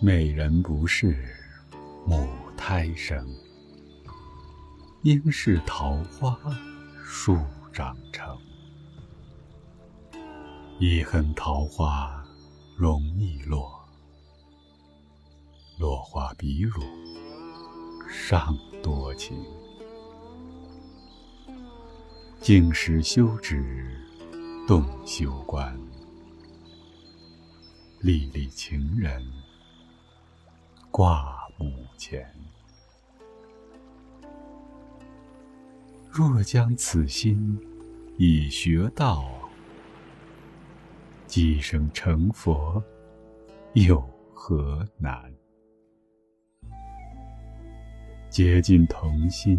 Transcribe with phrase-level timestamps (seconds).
[0.00, 1.28] 美人不是
[2.06, 3.28] 母胎生，
[5.02, 6.38] 应是桃花
[7.04, 7.36] 树
[7.72, 8.38] 长成。
[10.78, 12.24] 一恨桃花
[12.76, 13.68] 容易落，
[15.80, 16.80] 落花比汝
[18.08, 19.36] 尚多情。
[22.40, 24.00] 静时休止
[24.68, 25.76] 动休观，
[27.98, 29.20] 历历情人
[30.98, 32.28] 挂目前。
[36.10, 37.56] 若将此心
[38.16, 39.30] 以学道，
[41.24, 42.82] 即生成佛
[43.74, 44.00] 有
[44.34, 45.32] 何难？
[48.28, 49.56] 结尽同心，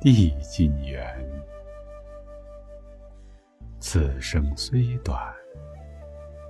[0.00, 1.04] 地尽缘。
[3.80, 5.34] 此生虽短，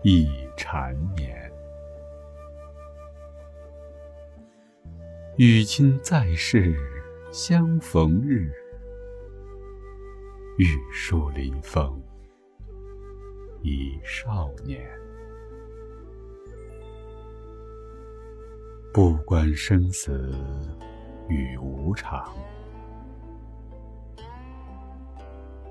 [0.03, 1.52] 亦缠绵。
[5.39, 6.77] 与今在世
[7.33, 8.53] 相逢日，
[10.59, 11.99] 玉树临风
[13.63, 14.87] 已少年。
[18.93, 20.35] 不管生死
[21.31, 22.31] 与无常。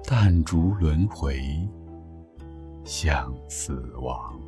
[0.08, 1.40] 但逐轮回，
[2.84, 4.42] 向死亡。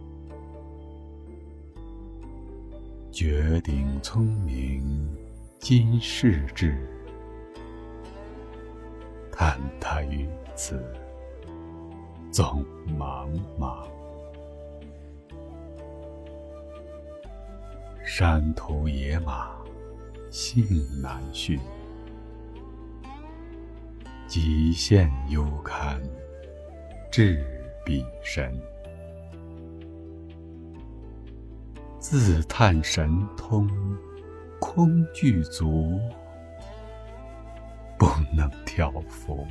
[3.13, 5.07] 绝顶聪明，
[5.59, 6.75] 今世志。
[9.31, 10.83] 叹他于此，
[12.31, 12.65] 总
[12.97, 13.85] 茫茫。
[18.03, 19.57] 山途野马，
[20.31, 20.65] 性
[20.99, 21.59] 难驯。
[24.27, 26.01] 极限幽堪，
[27.11, 27.45] 至
[27.85, 28.59] 彼身。
[32.19, 33.67] 自叹神通，
[34.59, 35.99] 空具足，
[37.97, 38.05] 不
[38.37, 39.47] 能调伏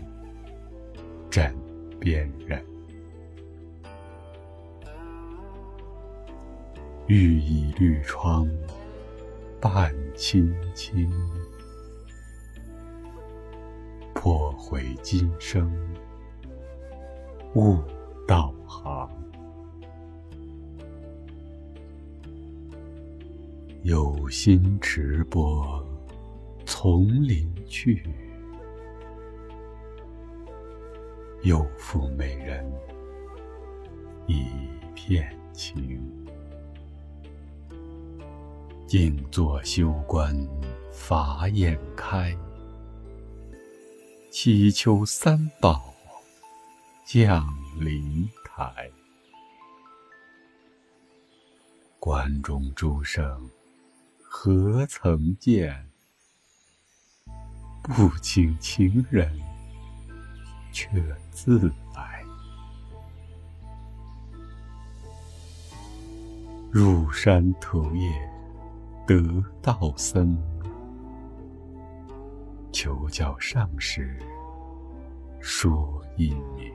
[1.28, 1.52] 枕
[1.98, 2.64] 边人。
[7.08, 8.48] 欲倚绿窗
[9.60, 11.10] 伴卿卿。
[14.14, 15.68] 破毁今生，
[17.56, 17.78] 悟
[18.28, 19.10] 道行。
[23.84, 25.84] 有心持钵
[26.64, 28.08] 从林去，
[31.42, 32.64] 又负美人
[34.28, 34.46] 一
[34.94, 36.00] 片情。
[38.86, 40.32] 静坐修观，
[40.92, 42.36] 法眼开。
[44.30, 45.92] 祈求三宝
[47.04, 47.44] 降
[47.80, 48.88] 临台，
[51.98, 53.50] 关中诸生
[54.34, 55.86] 何曾见？
[57.82, 59.30] 不请情人
[60.72, 60.88] 却
[61.30, 62.24] 自来。
[66.72, 68.10] 入山途夜
[69.06, 70.36] 得道僧。
[72.72, 74.18] 求教上师
[75.40, 76.72] 说因明，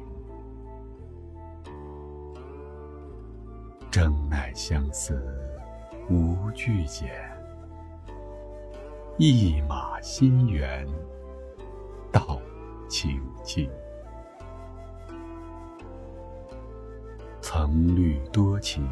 [3.90, 5.20] 正乃相思
[6.08, 7.27] 无惧减，
[9.20, 10.88] 一马心猿
[12.12, 12.40] 道
[12.88, 13.68] 清净。
[17.42, 18.88] 曾虑多情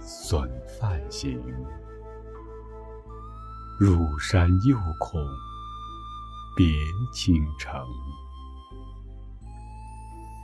[0.00, 1.38] 损梵行，
[3.78, 5.20] 入山又恐。
[6.56, 6.66] 别
[7.12, 7.78] 倾城，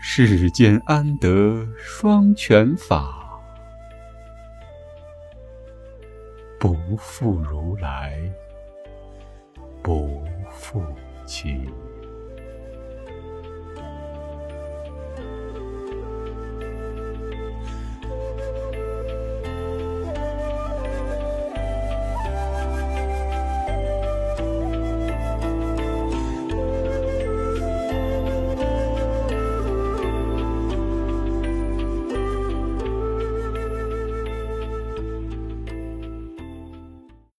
[0.03, 3.41] 世间安得双全法？
[6.61, 8.31] 不负如来，
[9.82, 10.82] 不负
[11.26, 11.67] 卿。